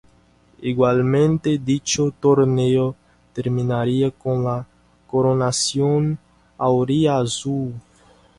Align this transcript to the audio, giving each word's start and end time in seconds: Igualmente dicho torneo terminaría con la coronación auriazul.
Igualmente 0.63 1.59
dicho 1.59 2.11
torneo 2.19 2.95
terminaría 3.35 4.09
con 4.09 4.43
la 4.43 4.65
coronación 5.05 6.17
auriazul. 6.57 7.73